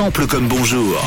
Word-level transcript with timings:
Comme 0.00 0.48
bonjour. 0.48 0.98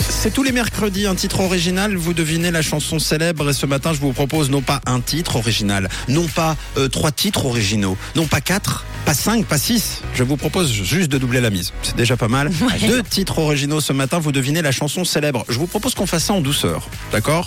C'est 0.00 0.32
tous 0.32 0.42
les 0.42 0.50
mercredis 0.50 1.06
un 1.06 1.14
titre 1.14 1.38
original, 1.38 1.94
vous 1.94 2.12
devinez 2.12 2.50
la 2.50 2.60
chanson 2.60 2.98
célèbre 2.98 3.48
et 3.50 3.52
ce 3.52 3.66
matin 3.66 3.92
je 3.94 4.00
vous 4.00 4.12
propose 4.12 4.50
non 4.50 4.62
pas 4.62 4.80
un 4.84 5.00
titre 5.00 5.36
original, 5.36 5.88
non 6.08 6.26
pas 6.26 6.56
euh, 6.76 6.88
trois 6.88 7.12
titres 7.12 7.46
originaux, 7.46 7.96
non 8.16 8.26
pas 8.26 8.40
quatre, 8.40 8.84
pas 9.04 9.14
cinq, 9.14 9.46
pas 9.46 9.58
six. 9.58 10.02
Je 10.12 10.24
vous 10.24 10.36
propose 10.36 10.72
juste 10.72 11.08
de 11.08 11.18
doubler 11.18 11.40
la 11.40 11.50
mise. 11.50 11.72
C'est 11.84 11.94
déjà 11.94 12.16
pas 12.16 12.26
mal. 12.26 12.50
Deux 12.84 13.04
titres 13.04 13.38
originaux 13.38 13.80
ce 13.80 13.92
matin, 13.92 14.18
vous 14.18 14.32
devinez 14.32 14.60
la 14.60 14.72
chanson 14.72 15.04
célèbre. 15.04 15.44
Je 15.48 15.58
vous 15.60 15.68
propose 15.68 15.94
qu'on 15.94 16.06
fasse 16.06 16.24
ça 16.24 16.32
en 16.32 16.40
douceur, 16.40 16.88
d'accord? 17.12 17.46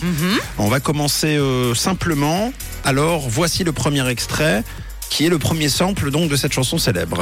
On 0.58 0.70
va 0.70 0.80
commencer 0.80 1.36
euh, 1.36 1.76
simplement. 1.76 2.54
Alors 2.86 3.28
voici 3.28 3.66
le 3.66 3.74
premier 3.74 4.08
extrait 4.08 4.64
qui 5.10 5.26
est 5.26 5.30
le 5.30 5.40
premier 5.40 5.68
sample 5.68 6.10
donc 6.10 6.30
de 6.30 6.38
cette 6.38 6.54
chanson 6.54 6.78
célèbre. 6.78 7.22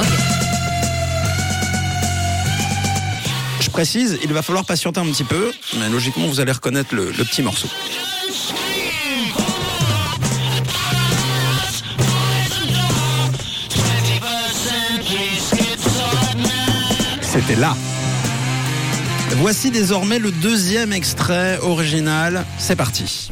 Précise, 3.74 4.20
il 4.24 4.32
va 4.32 4.44
falloir 4.44 4.66
patienter 4.66 5.00
un 5.00 5.06
petit 5.06 5.24
peu, 5.24 5.52
mais 5.80 5.90
logiquement 5.90 6.28
vous 6.28 6.40
allez 6.40 6.52
reconnaître 6.52 6.94
le, 6.94 7.12
petit 7.12 7.42
morceau. 7.42 7.68
C'était 17.24 17.56
là. 17.56 17.76
Voici 19.38 19.72
désormais 19.72 20.20
le 20.20 20.30
deuxième 20.32 20.94
extrait 20.94 21.58
original. 21.64 22.46
C'est 22.60 22.76
parti. 22.76 23.32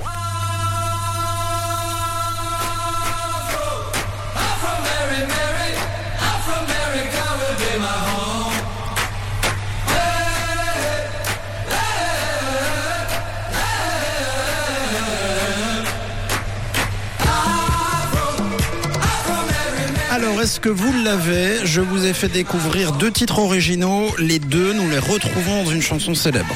Alors, 20.12 20.42
est-ce 20.42 20.60
que 20.60 20.68
vous 20.68 20.92
l'avez 21.06 21.66
Je 21.66 21.80
vous 21.80 22.06
ai 22.06 22.12
fait 22.14 22.28
découvrir 22.28 22.92
deux 22.92 23.12
titres 23.12 23.40
originaux. 23.40 24.08
Les 24.20 24.40
deux, 24.40 24.74
nous 24.74 24.90
les 24.90 25.00
retrouvons 25.00 25.64
dans 25.64 25.72
une 25.72 25.82
chanson 25.82 26.14
célèbre. 26.14 26.54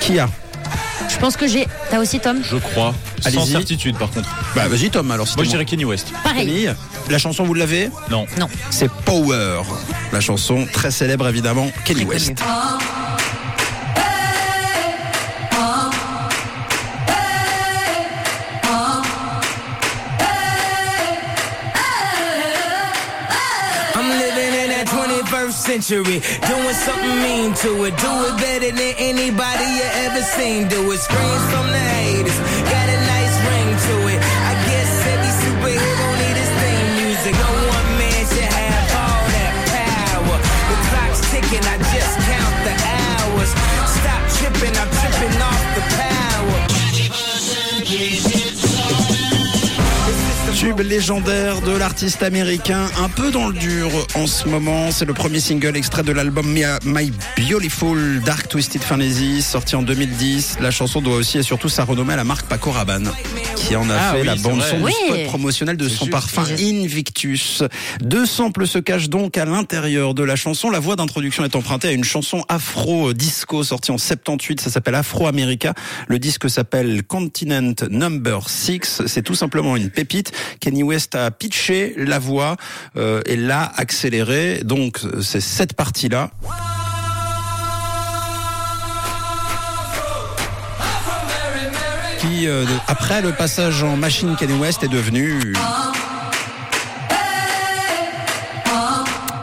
Qui 0.00 0.18
a 0.18 0.28
Je 1.08 1.16
pense 1.18 1.36
que 1.36 1.46
j'ai. 1.46 1.68
T'as 1.90 2.00
aussi 2.00 2.18
Tom 2.18 2.40
Je 2.42 2.56
crois. 2.56 2.92
Sans 3.20 3.28
Allez-y. 3.28 3.52
certitude, 3.52 3.96
par 3.96 4.10
contre. 4.10 4.28
Bah, 4.56 4.66
vas-y, 4.66 4.90
Tom, 4.90 5.08
alors. 5.12 5.28
Moi, 5.36 5.44
je 5.44 5.50
dirais 5.50 5.64
Kenny 5.64 5.84
West. 5.84 6.08
Pareil. 6.24 6.46
Camille, 6.46 6.74
La 7.08 7.18
chanson, 7.18 7.44
vous 7.44 7.54
l'avez 7.54 7.88
Non. 8.10 8.26
Non. 8.36 8.48
C'est 8.70 8.90
Power. 8.90 9.62
La 10.12 10.20
chanson 10.20 10.66
très 10.72 10.90
célèbre, 10.90 11.28
évidemment, 11.28 11.70
Kenny 11.84 12.00
Très 12.04 12.14
West. 12.14 12.42
Century, 25.66 26.22
doing 26.46 26.78
something 26.86 27.16
mean 27.26 27.52
to 27.54 27.70
it. 27.86 27.98
Do 27.98 28.12
it 28.28 28.36
better 28.38 28.70
than 28.70 28.94
anybody 28.98 29.66
you 29.78 29.86
ever 30.06 30.22
seen. 30.22 30.68
Do 30.68 30.78
it. 30.92 30.98
Screams 30.98 31.44
from 31.50 31.66
the 31.74 31.84
haters, 31.98 32.38
got 32.70 32.86
a 32.88 32.98
nice 33.10 33.25
Légendaire 50.82 51.60
de 51.62 51.76
l'artiste 51.76 52.22
américain, 52.22 52.86
un 52.98 53.08
peu 53.08 53.30
dans 53.30 53.48
le 53.48 53.54
dur 53.54 53.90
en 54.14 54.26
ce 54.26 54.48
moment. 54.48 54.90
C'est 54.90 55.04
le 55.04 55.14
premier 55.14 55.40
single 55.40 55.76
extrait 55.76 56.02
de 56.02 56.12
l'album 56.12 56.46
My 56.46 56.64
My 56.84 57.12
Beautiful 57.48 58.20
Dark 58.24 58.48
Twisted 58.48 58.82
Fantasy, 58.82 59.42
sorti 59.42 59.76
en 59.76 59.82
2010. 59.82 60.58
La 60.60 60.70
chanson 60.70 61.00
doit 61.00 61.16
aussi 61.16 61.38
et 61.38 61.42
surtout 61.42 61.68
sa 61.68 61.84
renommée 61.84 62.12
à 62.14 62.16
la 62.16 62.24
marque 62.24 62.46
Paco 62.46 62.70
Rabanne, 62.70 63.10
qui 63.66 63.76
en 63.76 63.88
a 63.90 63.94
Ah 63.96 64.12
fait 64.12 64.20
oui, 64.20 64.26
la 64.26 64.36
bande 64.36 64.60
vrai. 64.60 64.70
son 64.70 64.84
du 64.86 64.92
spot 64.92 65.24
promotionnel 65.26 65.76
de 65.76 65.88
son 65.88 66.04
juste. 66.04 66.10
parfum 66.10 66.44
Invictus. 66.58 67.62
Deux 68.00 68.26
samples 68.26 68.66
se 68.66 68.78
cachent 68.78 69.08
donc 69.08 69.36
à 69.38 69.44
l'intérieur 69.44 70.14
de 70.14 70.22
la 70.22 70.36
chanson. 70.36 70.70
La 70.70 70.78
voix 70.80 70.96
d'introduction 70.96 71.44
est 71.44 71.56
empruntée 71.56 71.88
à 71.88 71.92
une 71.92 72.04
chanson 72.04 72.44
afro-disco 72.48 73.64
sortie 73.64 73.90
en 73.90 73.98
78. 73.98 74.60
Ça 74.60 74.70
s'appelle 74.70 74.94
Afro 74.94 75.26
America. 75.26 75.74
Le 76.08 76.18
disque 76.18 76.48
s'appelle 76.48 77.02
Continent 77.02 77.74
Number 77.90 78.48
6. 78.48 79.02
C'est 79.06 79.22
tout 79.22 79.34
simplement 79.34 79.76
une 79.76 79.90
pépite. 79.90 80.32
Kenny 80.60 80.82
West 80.82 81.14
a 81.14 81.30
pitché 81.30 81.94
la 81.96 82.18
voix 82.18 82.56
euh, 82.96 83.22
et 83.26 83.36
l'a 83.36 83.72
accélérée. 83.76 84.60
Donc 84.64 85.00
c'est 85.22 85.40
cette 85.40 85.74
partie-là. 85.74 86.30
Euh, 92.34 92.64
après 92.88 93.22
le 93.22 93.32
passage 93.32 93.82
en 93.82 93.96
machine 93.96 94.36
Kenny 94.36 94.54
West, 94.54 94.82
est 94.82 94.88
devenu 94.88 95.54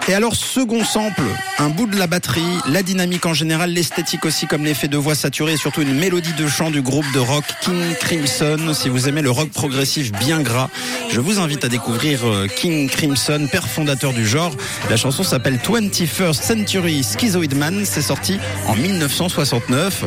Et 0.09 0.13
alors, 0.13 0.35
second 0.35 0.83
sample, 0.83 1.23
un 1.59 1.69
bout 1.69 1.87
de 1.87 1.97
la 1.97 2.07
batterie, 2.07 2.41
la 2.67 2.83
dynamique 2.83 3.25
en 3.25 3.33
général, 3.33 3.71
l'esthétique 3.71 4.25
aussi 4.25 4.47
comme 4.47 4.65
l'effet 4.65 4.89
de 4.89 4.97
voix 4.97 5.15
saturé 5.15 5.53
et 5.53 5.57
surtout 5.57 5.81
une 5.81 5.93
mélodie 5.93 6.33
de 6.33 6.45
chant 6.45 6.71
du 6.71 6.81
groupe 6.81 7.05
de 7.13 7.19
rock 7.19 7.45
King 7.61 7.95
Crimson. 8.01 8.73
Si 8.73 8.89
vous 8.89 9.07
aimez 9.07 9.21
le 9.21 9.31
rock 9.31 9.49
progressif 9.51 10.11
bien 10.11 10.41
gras, 10.41 10.69
je 11.09 11.21
vous 11.21 11.39
invite 11.39 11.63
à 11.63 11.69
découvrir 11.69 12.27
euh, 12.27 12.47
King 12.47 12.89
Crimson, 12.89 13.47
père 13.49 13.65
fondateur 13.65 14.11
du 14.11 14.27
genre. 14.27 14.53
La 14.89 14.97
chanson 14.97 15.23
s'appelle 15.23 15.57
21st 15.57 16.33
Century 16.33 17.01
Schizoid 17.01 17.55
Man. 17.55 17.85
C'est 17.85 18.01
sorti 18.01 18.39
en 18.67 18.75
1969. 18.75 20.03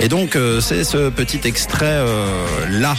Et 0.00 0.08
donc, 0.08 0.36
euh, 0.36 0.60
c'est 0.60 0.84
ce 0.84 1.10
petit 1.10 1.40
extrait 1.44 1.86
euh, 1.86 2.46
là. 2.70 2.94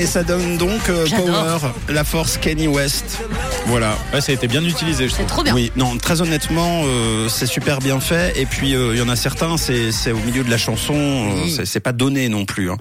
Et 0.00 0.06
ça 0.06 0.22
donne 0.22 0.56
donc 0.58 0.88
euh. 0.88 1.06
Power, 1.08 1.58
la 1.88 2.04
force 2.04 2.36
Kenny 2.36 2.68
West. 2.68 3.18
Voilà. 3.66 3.96
Ouais, 4.14 4.20
ça 4.20 4.30
a 4.30 4.34
été 4.36 4.46
bien 4.46 4.62
utilisé, 4.64 5.08
je 5.08 5.10
C'est 5.10 5.16
trouve. 5.18 5.26
trop 5.28 5.42
bien. 5.42 5.52
Oui, 5.54 5.72
non, 5.74 5.96
très 5.98 6.20
honnêtement, 6.20 6.82
euh, 6.84 7.28
c'est 7.28 7.46
super 7.46 7.80
bien 7.80 7.98
fait. 7.98 8.32
Et 8.38 8.46
puis, 8.46 8.76
euh, 8.76 8.92
il 8.94 8.98
y 9.00 9.02
en 9.02 9.08
a 9.08 9.16
certains, 9.16 9.56
c'est 9.56 9.90
c'est 9.90 10.12
au 10.12 10.18
milieu 10.18 10.44
de 10.44 10.50
la 10.50 10.56
chanson, 10.58 10.94
euh, 10.94 11.48
c'est- 11.48 11.64
c'est 11.64 11.80
pas 11.80 11.90
donné 11.92 12.28
non 12.28 12.44
plus. 12.44 12.70
hein. 12.70 12.76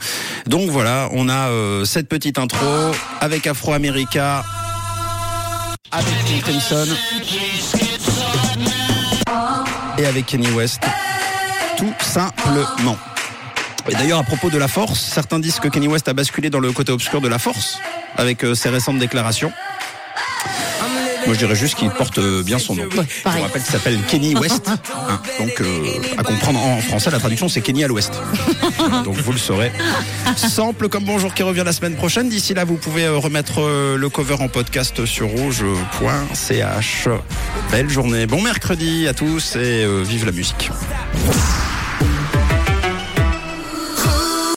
Donc 0.45 0.69
voilà, 0.69 1.09
on 1.11 1.27
a 1.27 1.47
euh, 1.49 1.85
cette 1.85 2.07
petite 2.07 2.37
intro 2.37 2.65
avec 3.19 3.47
Afro 3.47 3.73
America, 3.73 4.45
avec 5.91 6.23
King 6.25 6.41
Crimson 6.41 6.87
et 9.97 10.05
avec 10.05 10.27
Kenny 10.27 10.51
West. 10.51 10.81
Tout 11.77 11.93
simplement. 11.99 12.97
Et 13.89 13.93
d'ailleurs, 13.93 14.19
à 14.19 14.23
propos 14.23 14.49
de 14.49 14.57
la 14.57 14.67
force, 14.67 14.99
certains 14.99 15.39
disent 15.39 15.59
que 15.59 15.67
Kenny 15.67 15.87
West 15.87 16.07
a 16.07 16.13
basculé 16.13 16.49
dans 16.49 16.59
le 16.59 16.71
côté 16.71 16.91
obscur 16.91 17.21
de 17.21 17.27
la 17.27 17.39
force 17.39 17.79
avec 18.17 18.43
euh, 18.43 18.55
ses 18.55 18.69
récentes 18.69 18.99
déclarations. 18.99 19.51
Moi, 21.25 21.33
je 21.33 21.39
dirais 21.39 21.55
juste 21.55 21.75
qu'il 21.75 21.89
porte 21.89 22.19
euh, 22.19 22.41
bien 22.41 22.57
son 22.57 22.75
nom. 22.75 22.83
je 22.89 22.97
vous 22.97 23.41
rappelle 23.41 23.61
qu'il 23.61 23.71
s'appelle 23.71 23.99
Kenny 24.07 24.33
West. 24.35 24.69
hein. 24.69 25.19
donc, 25.39 25.59
euh, 25.59 25.83
à 26.17 26.23
comprendre 26.23 26.59
en 26.59 26.79
français, 26.79 27.11
la 27.11 27.19
traduction, 27.19 27.49
c'est 27.49 27.61
Kenny 27.61 27.83
à 27.83 27.87
l'ouest. 27.87 28.13
donc, 29.03 29.15
vous 29.15 29.31
le 29.33 29.37
saurez. 29.37 29.71
Sample 30.37 30.87
comme 30.87 31.03
bonjour 31.03 31.33
qui 31.33 31.43
revient 31.43 31.63
la 31.65 31.73
semaine 31.73 31.95
prochaine. 31.95 32.29
D'ici 32.29 32.53
là, 32.53 32.63
vous 32.63 32.77
pouvez 32.77 33.09
remettre 33.09 33.59
le 33.97 34.09
cover 34.09 34.37
en 34.39 34.47
podcast 34.47 35.05
sur 35.05 35.27
rouge.ch. 35.27 37.09
Belle 37.71 37.89
journée. 37.89 38.25
Bon 38.25 38.41
mercredi 38.41 39.07
à 39.07 39.13
tous 39.13 39.55
et 39.55 39.83
euh, 39.83 40.03
vive 40.03 40.25
la 40.25 40.31
musique. 40.31 40.71